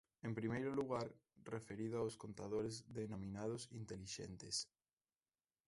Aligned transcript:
En 0.27 0.33
primeiro 0.39 0.69
lugar, 0.79 1.07
referido 1.55 1.95
aos 1.99 2.15
contadores 2.23 2.75
denominados 2.99 3.61
intelixentes. 3.81 4.55